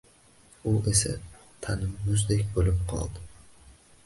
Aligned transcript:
U 0.71 0.73
esa 0.93 1.11
tanim 1.67 1.93
muzdek 2.09 2.45
bo‘lib 2.57 2.83
qoldi. 2.95 3.29